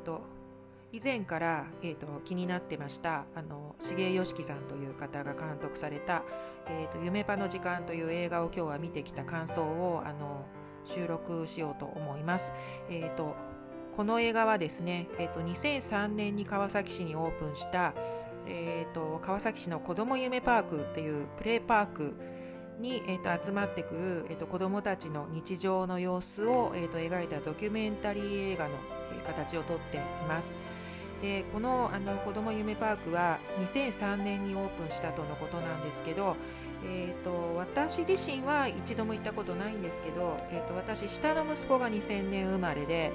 [0.00, 0.20] ーと、
[0.92, 6.22] 以前から、えーと、気になってましたあの重井良樹さんという方が監督された
[6.70, 10.46] 「えーと、夢パの時間」という映画を今日は見てきた感想をあの
[10.84, 12.52] 収録しようと思います。
[12.88, 13.34] えーと
[13.96, 17.94] この映画はですね、えーと、2003年に川崎市にオープンした、
[18.46, 22.12] えーと、川崎市の子ども夢パークっていうプレーパーク
[22.78, 28.74] に、えーと、集まってくる、えー、と子どもたちの日常の様子を、えー、と描いたドキュメンタリー映画の、
[29.26, 30.56] 形をとっています。
[31.22, 36.36] でこのあの子ども夢パークは2003年にオープンしたとのことなんですけど、
[36.84, 43.12] えーと、私自身は一度も行ったことないんですけど、えーと私下の息子が2000年生まれで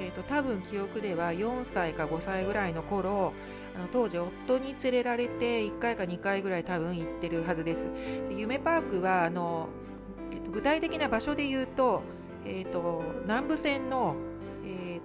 [0.00, 3.32] えーと、多分記憶では4歳か5歳ぐらいの頃
[3.76, 7.88] あの当時夫に連れられて1回か2回ぐらい多分行ってるはずです。
[8.28, 9.68] で夢パークはあの、
[10.32, 12.02] えーと、具体的な場所で言うと,、
[12.44, 14.14] えーと、南武線の、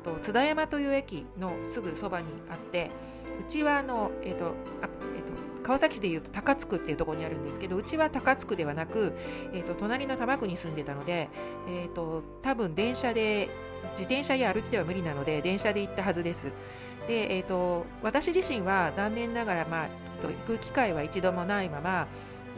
[0.03, 2.91] と津田山という駅のすぐそばにあって
[3.39, 4.45] うちはあの、えーと
[4.81, 9.13] あえー、と川崎市でいうと高津区っていうところにあるんですけどうちは高津区ではなく、
[9.53, 11.29] えー、と隣の多摩区に住んでたので、
[11.67, 13.49] えー、と多分電車で
[13.91, 16.51] 自転車や歩きでは無理なので電車で行ったはずです。
[17.07, 19.89] で、えーと、私自身は残念ながら、まあ、
[20.21, 22.07] 行く機会は一度もないまま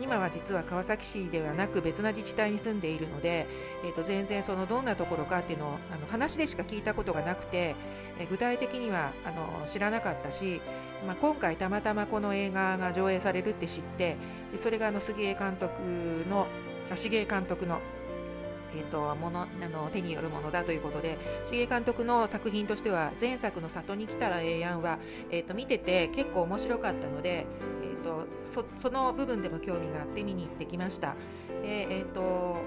[0.02, 3.48] 今は実は川崎市ではなく別な自治体に住んでいるので、
[3.84, 7.76] えーと、全然そのどんなところかっていうのをあの話でしか聞いたことがなくて、
[8.20, 10.62] え具体的にはあの知らなかったし、
[11.08, 14.18] まあ、今回たまたまこの映画が上映されるって知って
[14.52, 15.80] でそれがあの杉江監督
[16.30, 16.48] の
[16.94, 17.80] 重江監督の
[18.76, 21.18] えーと、ものあの手によるものだということで
[21.50, 25.00] 重井監督の作品としては前作の「里に来たらええやんは」
[25.32, 27.46] えーと、見てて結構面白かったので、
[27.82, 31.16] えーと、そその部分でも興味があって見に行ってきました。
[31.64, 32.58] でえー、と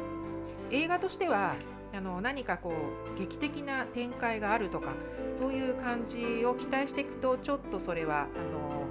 [0.71, 1.55] 映画としては
[1.95, 2.73] あの何かこ
[3.15, 4.93] う劇的な展開があるとか
[5.39, 8.85] そういう感じを期待していくとちょっとそれはあの、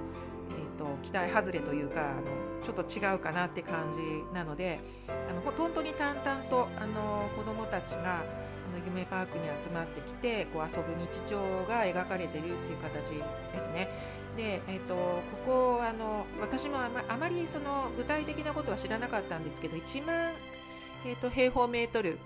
[0.50, 4.00] えー、と期待外れというかあのちょっと違うかなって感じ
[4.34, 4.80] なので
[5.30, 13.12] あの本当に淡々とあの子どもたちがあの夢パークに集まってきてこう遊ぶ日常が描かれてるっていう形
[13.54, 13.90] ですね。
[14.36, 20.32] で、えーと、ここあの私もあまあまりその具体的なことは知らなかったんですけど1万、
[21.06, 22.20] えーと、平方メートル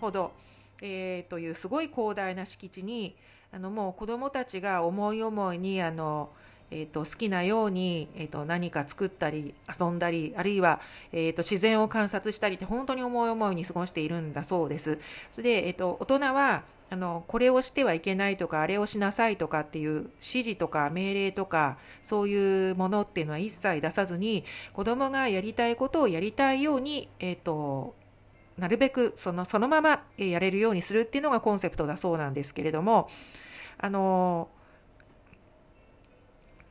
[0.00, 0.32] ほど、
[0.80, 3.16] えー、というすごい広大な敷地に
[3.52, 6.30] あのもう子どもたちが思い思いにあの
[6.70, 10.80] えーと、好きなように、えーと、何か作ったり遊んだりあるいは、
[11.12, 14.98] えーと、自然を観察したりって本当に思い思いに過ごしているんだそうです。
[15.32, 27.94] それで、えー、と大人はあのこれをしてはいけないとかあれをしなさいとかっていう指示とか命令とかそういうものっていうのは一切出さずに子どもがやりたいことをやりたいように、えー、と
[28.56, 33.06] なるべくそのそのままやれるようにするっていうのがコンセプトだそうなんですけれども
[33.76, 34.48] あの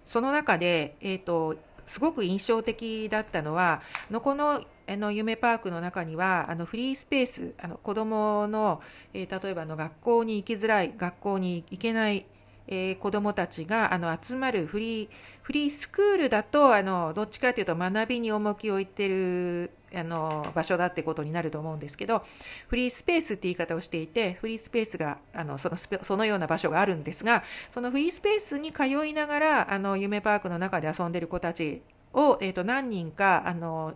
[0.08, 8.82] その中で、えーと、すごく印象的だったのはのこのあの夢パークの中にはあのフリースペースあの子どもの、
[9.14, 12.26] えー、例えばの学校に行きづらい学校に行けない
[12.70, 15.10] えー、子どもたちがあの集まるフリー
[15.42, 22.22] フリースクールだとあのどっちかというと学びに重きを置いてるあの場所だってことになると思うんですけど
[22.68, 27.44] フリースペースって言い方をしていてフリースペースがあのそのそのような場所があるんですが
[27.74, 31.82] そのフリースペースに通いながらあの夢パークの中で遊んでる子たち
[32.14, 33.94] を、えーと、何人かあの、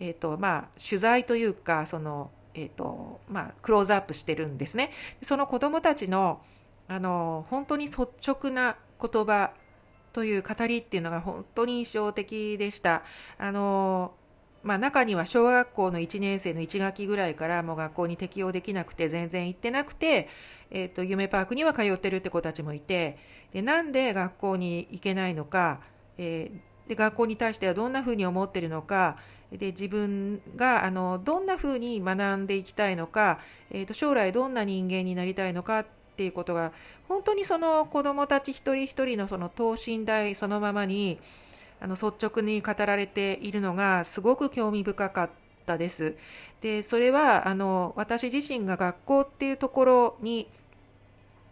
[0.00, 4.90] えーとまあ、取材というかその、えーとまあ、クローズアップしてるんですね。
[5.22, 6.42] その子どもたちの
[6.86, 9.52] あの本当に率直な言葉
[10.12, 13.02] という語りっていうのが本当に印象的でした。
[13.38, 14.12] あの
[14.64, 20.28] まあ、中には小学校の1年生の1学期ぐらいからもう学校に適応できなくて全然行ってなくて、
[20.70, 23.18] えーと、夢パークには通ってるって子たちもいて
[23.52, 25.80] でなんで学校に行けないのか、
[26.16, 29.18] えー、で学校に対してはどんなふうに思ってるのか
[29.52, 33.38] で自分があのどんなふうに学んでいきたいのか、
[33.70, 35.86] えーと将来どんな人間になりたいのかっ
[36.16, 36.72] ていうことが
[37.08, 41.18] 本当にその子どもたち一人一人のその等身大そのままに
[41.84, 45.30] あの率直に語られているのがすごく興味深かっ
[45.66, 46.16] たです。
[46.62, 50.48] でそれはあの私自身が学校っていうところに、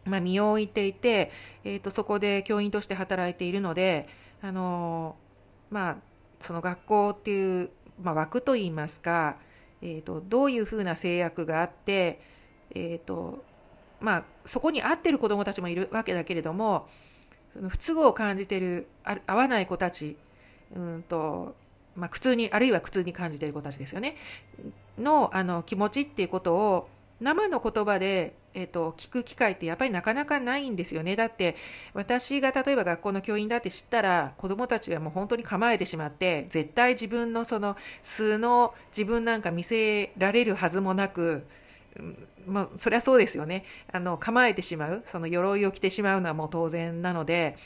[0.06, 1.30] まあ、身を置いていて、
[1.64, 4.08] えーと、そこで教員として働いているので
[4.40, 5.16] あの、
[5.68, 5.96] まあ、
[6.40, 7.68] その学校っていう、
[8.02, 9.36] まあ、枠といいますか、
[9.82, 12.22] えーと、どういうふうな制約があって、
[12.74, 13.44] えーと
[14.00, 16.88] まあ、そこに合ってる子どもたちもいるわけだけれども
[17.52, 18.86] その不都合を感じてる
[19.26, 20.16] 合わない子たち
[20.74, 21.54] うんと、
[21.96, 24.16] まあ、苦痛にあるいは苦痛に感じている子たちですよね。
[24.98, 26.88] のあの気持ちっていうことを
[27.20, 31.14] 生の言葉で、えーと、聞く機会ってやっぱりなかなかないんですよね。
[31.14, 31.56] だって
[31.94, 41.46] 私が例えば学校の教員だって知ったら子どもたちはもう本当に構えてしまって絶対自分のその素の自分なんか見せられるはずもなく
[42.46, 43.64] まあ、そりゃそうですよね。
[43.92, 45.02] あの構えてしまう。
[45.06, 47.56] その鎧を着てしまうのはもう当然なので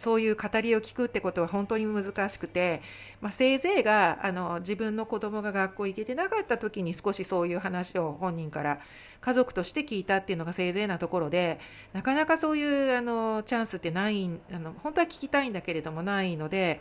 [0.00, 2.82] そういう語りを聞くってことは本当に難しくて、
[3.20, 8.80] まあ、せいぜいがあの自分の子供が学校行けてなかった時に少しそういう話を本人から
[9.20, 11.58] 家族として聞いたっていうのがせいぜいなところで
[11.92, 16.80] なかなかそういうあのチャンスってないあの本当は聞きたいんだけれどもないので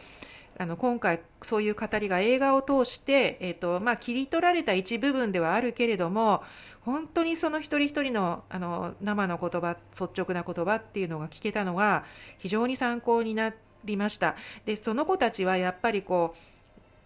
[0.58, 6.44] あの今回そういう語りが映画を通して、えーとまあ、切り取られた一部分ではあるけれども
[6.82, 12.06] 本当にその一人一人のあの生の言葉率直な言葉っていうのが聞けたのが
[12.38, 13.54] 非常に参考にな
[13.86, 14.36] りました。
[14.66, 16.38] でその子たちはやっぱりこう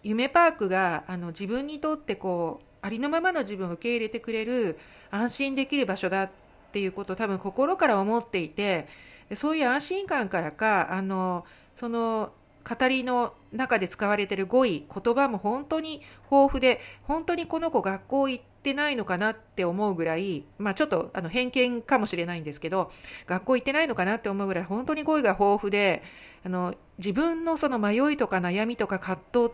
[0.02, 4.78] 夢パークがあの自分にとってこうありのままの自分を受け入れてくれる
[5.10, 6.30] 安心できる場所だっ
[6.72, 8.86] ていうことを多分心から思っていて
[9.34, 11.44] そういう安心感からかあの
[11.74, 12.32] その
[12.68, 22.90] 語りの中で使われてる語彙言葉も本当に豊富で本当にこの子学校行ってないのかなって思うぐらいまあちょっとあの偏見かもしれないんですけど
[23.26, 26.02] 学校行ってないのかなって思うぐらい本当に語彙が豊富で
[26.44, 29.50] あの自分のその迷いとか悩みとか葛藤っ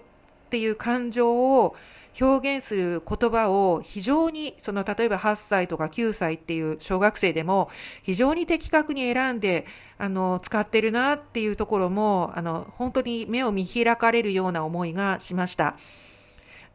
[0.48, 1.76] ていう感情を
[2.20, 7.70] 表現する言葉を非常にその例えば8歳とか9歳っていう小学生でも
[8.02, 9.66] 非常に的確に選んで
[9.98, 15.76] あの使ってるなっていうところもあの本当に目を見開かれるような思いがしました。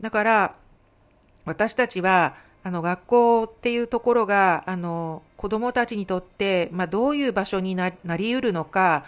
[0.01, 0.55] だから
[1.45, 9.05] 私たちはあの学校っていうところがあの子どもたちにとって、まあ、どういう場所になりうるのか、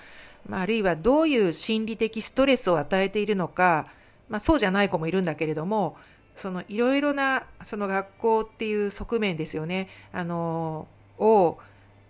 [0.49, 3.87] あ、あるいはどういう心理的ストレスを与えているのか、
[4.29, 5.97] まあ、そうじゃない子もいるんだけれども
[6.41, 9.89] そのいろいろなその学校っていう側面ですよね。
[10.11, 10.87] あの
[11.17, 11.57] を、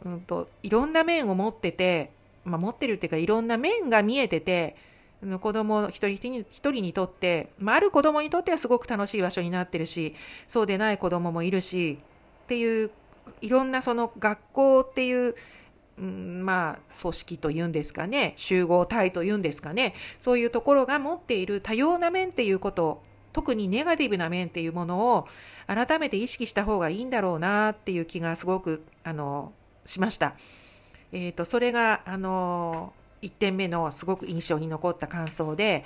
[0.06, 2.12] うんと、いろんな面を持ってて、
[2.46, 4.76] まあ、持ってるっていうかいろんな面が見えてて
[5.42, 10.16] 子供一人一人にとって、まあ、ある子供にとってはすごく楽しい場所になってるし
[10.48, 12.00] そうでない子供もいるし
[12.44, 12.92] っていう
[13.42, 15.36] いろんなその学校っていう
[15.98, 25.28] うん、まあ組織というんですかね集合体というんですかねそういうところが持っている多様な面っていうこと特にネガティブな面っていうものを
[25.68, 29.54] 改めて意識した方がいいんだろうなっていう気がすごくあの
[29.86, 30.36] しました。
[31.12, 35.84] えーと、それがあの1点目のすごく印象に残った感想で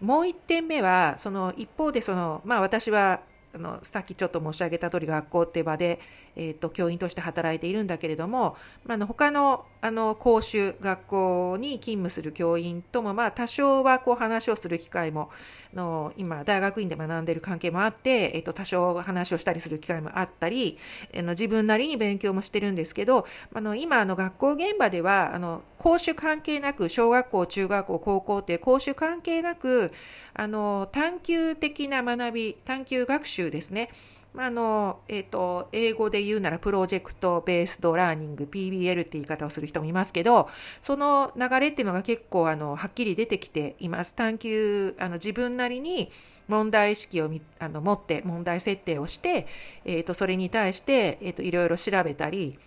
[0.00, 3.20] もう1点目はその一方でその、まあ、私は
[3.54, 5.98] あのさっきちょっと申し上げた通り学校って場で、
[6.36, 15.30] えーと、教員として働いているんだけれども、まあ、の他のあの講習学校に勤務する教員とも、まあ、多少はこう話をする機会も
[15.72, 20.76] の今大学院で学んでいる関係もあって、えーと、多少話をしたりする機会もあったり
[21.16, 29.92] あの自分なりに勉強もしてるんですけどあの今あの学校現場ではあの講習関係なく小学校中学校高校って講習関係なく
[30.34, 33.90] あの探究的な学び探究学習ですね。
[34.36, 40.50] まあの、えっ、ー、と、英語で言うならプロジェクトベースドラーニング PBL って言い方をする人もいますけど、
[40.82, 44.14] その流れっていうのが結構あのはっきり出てきています。
[44.14, 46.10] 探究、あの自分なりに
[46.48, 49.46] 問題意識をあの持って問題設定をして、
[49.86, 52.58] えっ、ー、と、それに対して、えっ、ー、と、いろいろ調べたり、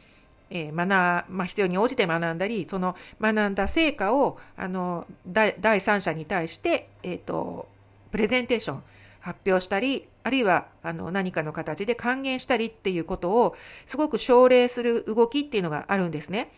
[0.49, 7.67] えー、学まあ、必要に応じて学んだりその学んだ成果をあの第三者に対して、えーと
[8.11, 8.83] プレゼンテーション
[9.19, 16.51] 発表したりあるいはあの何かの形で還元したりっていうことをすごく奨励する動きっていうのがあるんですね。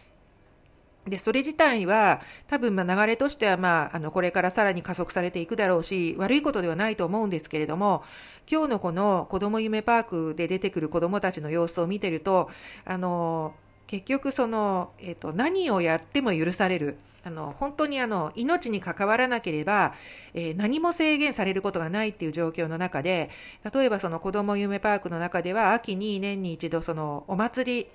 [1.08, 8.04] でそれ自体は多分ま流れとしては、まあ、あのこれからさらに加速されていくだろうし悪いことではないと思うんですけれども
[8.50, 12.52] 今日のこの子ども夢パークで出てくる子どもたちの様子を見てると
[12.86, 13.56] あの
[13.92, 16.96] 結局その、えーと何をやっても許される。
[17.24, 19.94] あの本当にあの命に関わらなければ、
[20.34, 23.30] えー、何も制限されることがないっていう状況の中で
[23.72, 27.86] 例えばその子ども夢パークの中では秋に年に一度そのお祭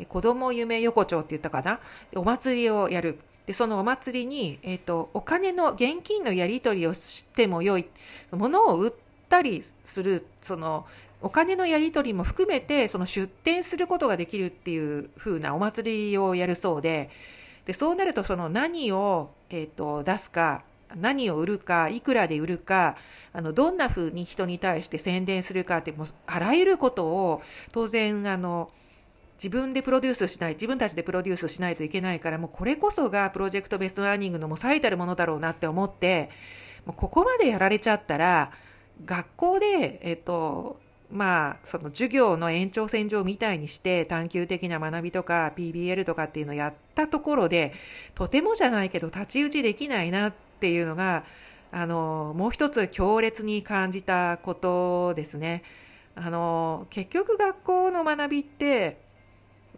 [0.00, 1.78] り子ども夢横丁って言ったかな？
[2.16, 3.20] お祭りをやる。
[3.46, 7.86] でそのお祭りに、えーと、お金の現金のやり取りをしてもよい。
[8.32, 8.92] 物を売っ
[9.28, 10.86] たりするその
[11.22, 17.10] お金のやり取りも含めてその出店することができるっていう風なお祭りをやるそうで。
[17.64, 20.64] でそうなるとその何を、えーと、出すか
[20.96, 22.96] 何を売るかいくらで売るか
[23.32, 28.70] あのどんなふうに人に対して宣伝するかってもうあらゆることを当然あの
[29.34, 36.30] 自分でプロデュースしない自分たちでプロデュースしないといけないからもうこれこそがプロジェクトベストラーニングのもう最たるものだろうなって思って
[36.84, 38.52] もうここまでやられちゃったら
[39.04, 40.78] 学校で、えっと、
[41.12, 47.74] まあその授業の延長線上みたいにして探究的な学びとか PBL とかっていうのをやったところで
[48.14, 51.24] とてもじゃないけど太刀打ちできないなっていうのが
[51.70, 55.62] あのもう一つ強烈に感じたことですね。
[56.14, 58.98] あの結局学校の学びって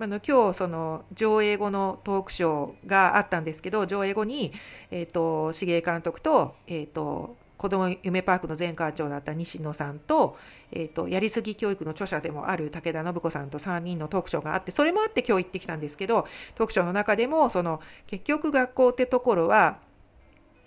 [0.00, 4.52] あの今日その上映後のトークショーがあったんですけど上映後に、
[4.90, 10.36] えーと、重江監督と,、えーと子ども夢パークの前館長だった西野さんと,、
[10.70, 19.78] えーと、やりすぎ教育の著者でもある武田信子さんと3人のトークショーがあってそれもあって今日行ってきたんですけどトークショーの中でもその結局学校ってところは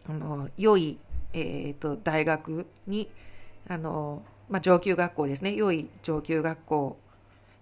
[0.10, 0.98] あの良い、
[1.34, 3.10] えーと、大学に
[3.68, 5.54] あの、まあ、上級学校ですね。
[5.54, 6.98] 良い上級学校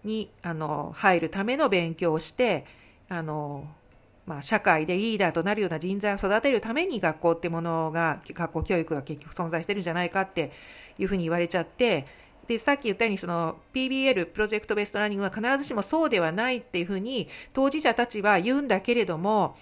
[0.06, 2.64] にあの入るための勉強をして
[3.10, 3.68] あの
[4.26, 10.52] まあ、社会でリーダーとなるような人材を育てるために学校ってものが学校教育が結局存在してるんじゃないかって
[10.98, 12.06] いうふうに言われちゃって
[12.48, 19.56] でさっき言ったようにその PBL プロジェクトベストラーニングは必ずしもそうではないっていうふうに当事者たちは言うんだけれども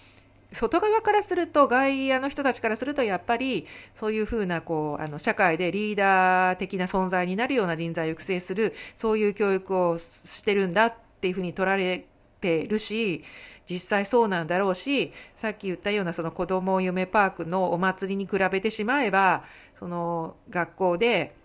[0.54, 3.66] 外側からすると外野の人たちからするとやっぱり
[3.96, 12.06] そういうふうなこうあの社会でリーダー的な存在になるような人材を育成するそういう教育をしてるんだっていうふうに取られ
[12.40, 13.24] てるし
[13.70, 19.44] 実際そうなんだろうしさっき言ったようなその子ども夢パークのお祭りに比べてしまえば
[19.80, 21.36] その学校で、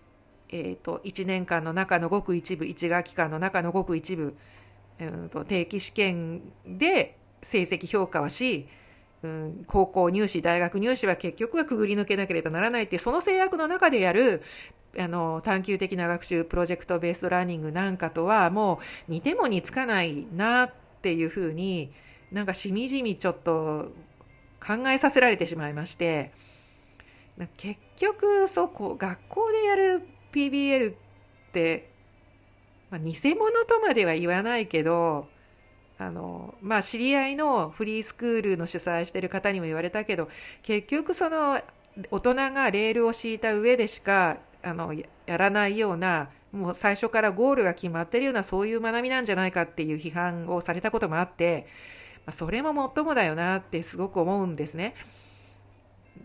[0.48, 4.36] えーと、1年間の中のごく一部1学期間の中のごく一部、
[4.98, 8.68] えーと、定期試験で成績評価はし
[9.22, 14.42] うん、高校入試大学入試は結局はくぐり抜けなければならないってその制約の中でやる
[14.96, 20.72] あの探究的な学習プロジェクトベースラーニングなんかとはもう似ても似つかないなっ
[21.02, 21.90] ていうふうに
[22.32, 23.92] なんかしみじみちょっと
[24.60, 26.32] 考えさせられてしまいまして
[27.56, 30.94] 結局そうこう学校でやる PBL っ
[31.52, 31.90] て、
[32.90, 35.28] まあ、偽物とまでは言わないけど
[35.98, 40.28] あのまあ知り合いのフリースクールの主催してる方にも言われたけど
[40.62, 41.60] 結局その
[42.10, 51.66] 大人がレールを敷いた上でしかあのやらないようなもう最初からゴールが決まってるようなそういう学びなんじゃないかっていう批判をされたこともあって
[52.28, 54.94] ま、それももっともだよなってすごく思うんですね。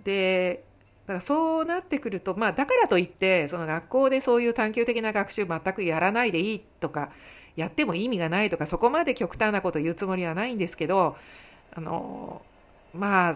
[0.04, 0.66] で
[1.06, 7.12] だからそうなってくると、まあ、だからといってその学校でそういう探究的な学習全くやらないでいいとか
[7.56, 11.16] やっても意味がないとかそこまで極端なこと言うつもりはないんですけど
[11.74, 12.42] あの
[12.94, 13.36] まあ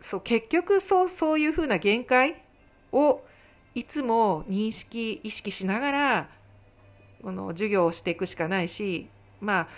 [0.00, 2.42] そう結局そうそういうふうな限界
[2.92, 3.22] を
[3.74, 6.28] いつも認識意識しながら
[7.22, 9.08] この授業をしていくしかないし
[9.40, 9.68] まあ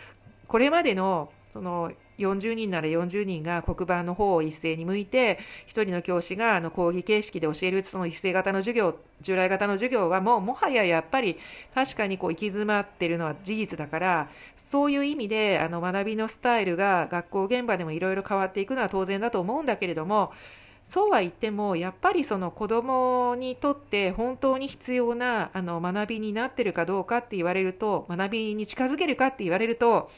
[0.48, 11.36] これまでのその40人なら40人が黒板の方を一斉に向いて1人の教師があの講義形式で教えるその一斉型の授業従来型の授業はもうもはややっぱり
[11.74, 20.32] 確かにこう行き詰まってるのは事実だからそういう意味であの学びのスタイルが学校現場でもいろいろ変わっていくのは当然だと思うんだけれども
[20.86, 30.08] そうは言ってもやっぱりその子どもにとって本当に必要なあの学びになってるかどうかって言われると学びに近づけるかって言われると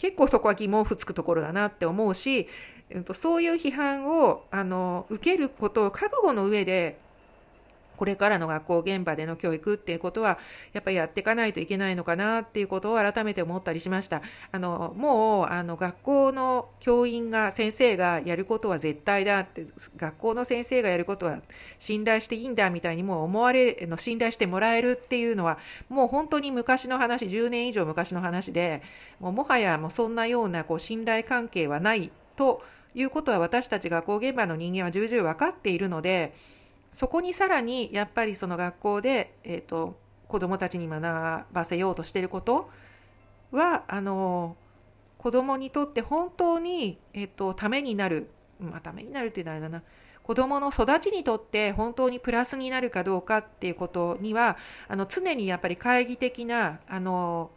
[0.00, 2.48] 結構そこは疑問符つくところだなって思うし、
[3.12, 6.98] そういう批判をあの受けることを覚悟の上で
[8.00, 10.38] これからの学校現場での教育っていうことは
[10.72, 14.22] やっぱりやっていかないといけないのかなっていうことを改めて思ったりしました。
[14.52, 19.66] あのもうあの学校の教員が先生がやることは絶対だって
[19.98, 21.42] 学校の先生がやることは
[21.78, 25.58] 信頼していいんだみたいにもう思われの信頼してもらえるっていうのは
[25.90, 28.80] もう本当に昔の話10年以上昔の話で
[29.18, 32.62] もうもはやもうそんなようなこう信頼関係はないと
[32.94, 36.32] いうことは私たち学校現場の人間は重々分かっているので
[36.90, 41.02] そこにさらにやっぱりその学校で、えーと、子どもたちに学
[41.52, 42.70] ばせようとしてること
[43.52, 44.56] はあの
[45.18, 49.82] 子どもにとって本当に、えーと、ためになる、まあ、ためになるっていうのはあれだな。
[50.22, 54.56] 子どもの育ちにとって本当にプラスになるかどうかっていうことには
[54.86, 57.50] あの常にやっぱり懐疑的なあの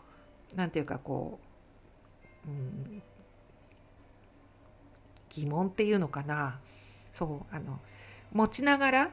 [0.55, 1.39] なんていうかこ
[2.47, 3.03] う、うん、
[5.29, 6.59] 疑問っていうのかな。
[7.11, 7.79] そうあの
[8.31, 9.11] 持ちながら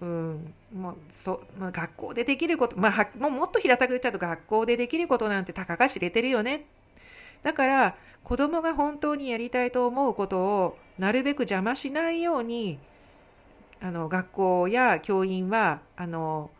[0.00, 6.66] うん、もうそ、まあ、学校でできること、まあ、もうもっと平たく言っちゃうと学校でできることなんてたかが知れてるよね。
[7.42, 12.78] だから子供が本当にやりたいと思うことをなるべく邪魔しないように
[13.80, 16.50] あの学校や教員はあの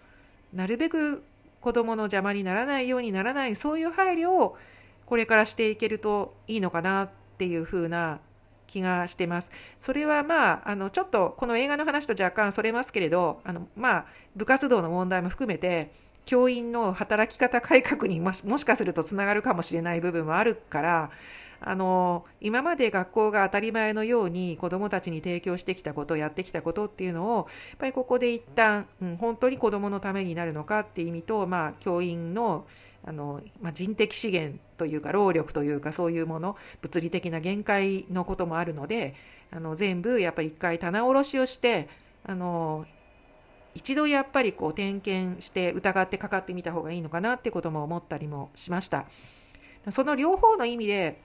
[0.53, 1.25] なるべく
[1.63, 4.59] 子供の邪魔にならないようにならないそういう配慮を
[5.07, 8.21] これからしていけるといいのかなっていうふうな
[8.75, 9.51] 気がしてます。
[9.79, 15.93] それはまあ、あのちょっとこの映画の話と若干それますけれど、あのまあ、部活動の問題も含めて、
[16.25, 21.11] 教員の働き方改革にもしかするとつながるかもしれない部分もあるから
[21.67, 27.47] あの今まで学校が当たり前のように子どもたちに提供してきたことやってきたことっていうのをやっ
[27.79, 32.67] ぱりここで一旦、うん、本当に子どものためになるのかっていう意味と、まあ、教員の
[33.07, 39.15] あの、まあ、人的資源というか労力というかそういうもの物理的な限界のこともあるので
[39.51, 41.89] あの全部やっぱり一回棚卸しをして
[42.27, 42.85] あの
[43.75, 49.07] 一度やっぱりこう点検して疑ってかかってみた方がいいのかなってことも思ったりもしました。
[49.91, 51.21] その両方の意味で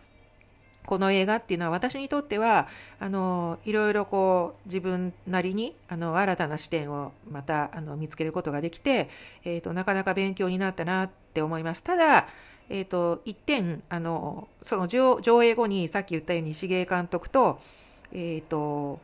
[0.89, 2.67] この映画っていうのは私にとっては
[2.99, 9.07] あのいろいろこう自分なりにあの新たな視点をまたあの見つけることができて、
[9.45, 11.83] えーと、なかなか勉強になったなって思います。
[11.83, 12.27] ただ
[12.71, 17.59] えーと、一点あのその上映後にさっき言ったように茂江監督と,、
[18.11, 18.99] えーと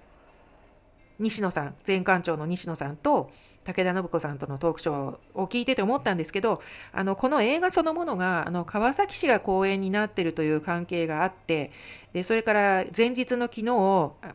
[1.20, 3.32] 西野さん前館長の西野さんと
[3.64, 11.72] 武田信子さんとのトークショーを聞いてて思ったんですけどあのこの映画そのものがあの川崎市が公演になってるという関係があって
[12.14, 13.64] でそれから前日の昨日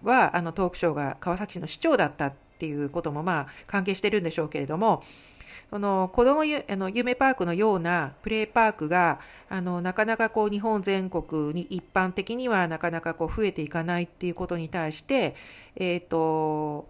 [0.03, 5.03] はあのトークショーが川崎市の市長だったっていうこともまあ関係してるんでしょうけれども
[5.71, 15.37] その子どもゆあの夢パークのようなプレーパークがあのなかなかこう日本全国に一般的にはなかなかこう増えていかないっていうことに対して、
[15.77, 16.89] えっ、ー、と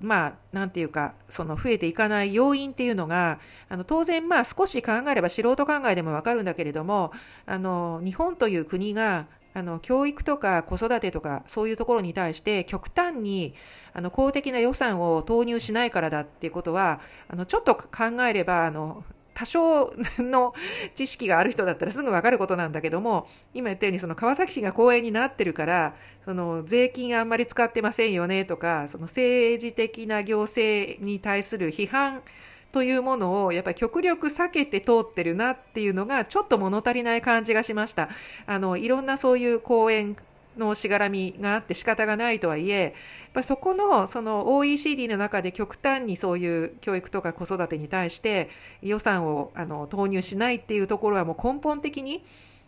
[0.00, 3.38] まあなんていうかその増えていかない要因っていうのが
[3.68, 7.12] あの当然まあ少し考えれば素人考えでもわかるんだけれども
[7.46, 13.54] あの日本という国があの教育とか子育てとかそういうところに対して極端に
[13.92, 19.04] あの公的な予算を投入しないからだっていうことはあのちょっと考えればあの
[19.40, 20.52] 多少の
[20.94, 32.22] 知識がある人だったらすぐ分かることなんだけども今言ったようにその川崎市が公園になってるからその税金あんまり使ってませんよねとかその政治的な行政に対する批判
[32.72, 38.08] というものをやっぱり極力避けて通ってるなっていうのがちょっと物足りない感じがしました。
[38.46, 40.16] あのいろんなそういう講演
[40.56, 42.92] のしがらみがあって仕方がないとはいえ、やっ
[43.32, 48.50] ぱそこのその OECD の中で極端にそういう教育とか子育てに対して
[48.82, 52.22] 予算をあの投入しないっていうところはもう根本的に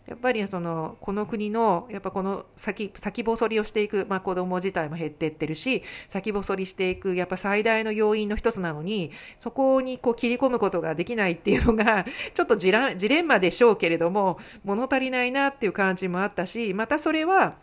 [0.05, 17.55] やっぱりそのこの国のやっぱこの先先細りをしていく、まあ、子ども自体も減っていってるし先細りしていくやっぱ最大の要因の一つなのにそこにこう切り込むことができないっていうのが ちょっとジラジレンマでしょうけれども物足りないなっていう感じもあったしまたそれは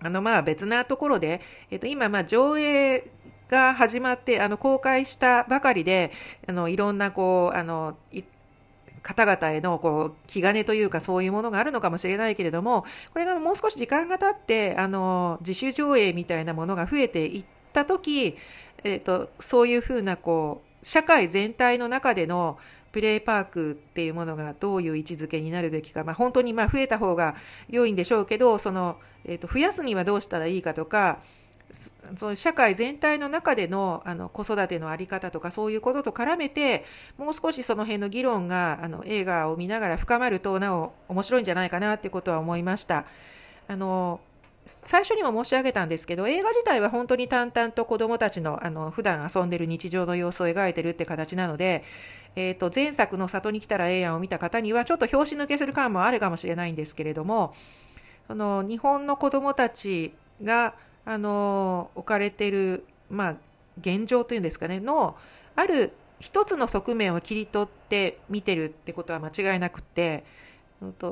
[0.00, 1.40] あのまあ別なところで、
[1.70, 3.10] えっと、今まあ上映
[3.48, 6.10] が始まってあの公開したばかりで
[6.46, 7.96] あのいろんなこうあの
[9.06, 18.36] 方々へのこう気兼ねというかそういうものがあるのかもしれないけれどもこれがもう少し時間が経ってあの自主上映みたいなものが増えていった時、
[18.82, 22.58] えーと、そういうふうなこう社会全体の中での
[22.90, 27.36] プレイパークっていうものがどういう位置づけになるべきか、まあ、本当にまあ増えた方が
[27.68, 31.20] 良いんでしょうけどその、えーと増やすにはどうしたらいいかとか
[32.16, 36.84] その社会全体の中でのあの子育ての在り方とかそういうことと絡めて
[37.18, 43.06] もう少しその辺の議論があの映画を見ながら深まるとなお面白いんじゃないかなってことは思いました。
[43.68, 44.20] あの
[44.66, 51.84] 最初にも申し上げたんですけど映画自体は本当に淡々と子どもたちのあの普段遊んでる日常の様子を描いてるって形なので、
[52.34, 57.52] えー、と前作の「里に来たらええやん」を見た方にはちょっと拍子抜けする感もあるかもしれないんですけれども
[58.26, 60.12] その日本の子どもたち
[60.42, 60.74] が
[61.06, 63.36] あの置かれている、まあ、
[63.80, 65.16] 現状というんですかねの
[65.54, 70.24] ある一つの側面を切り取って見てるってことは間違いなくて、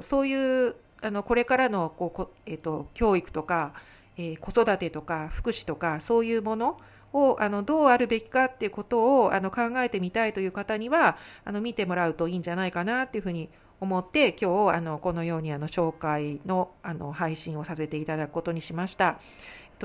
[0.01, 3.75] そういうあのこれからのこう、えーと、教育とか、
[4.17, 6.79] えー、子育てとか福祉とかそういうもの
[7.13, 19.19] をあのどうあるべきかっていうことをあの考えてみたいという方にはあの見てもらうといいんじゃないかなっていうふうに思って今日あのこのようにあの紹介のあの配信をさせていただくことにしました。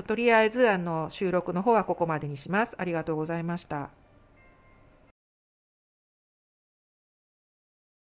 [0.01, 2.75] ととりあえずあの収録の方はここまでにします。
[2.79, 3.98] ありがとうございました。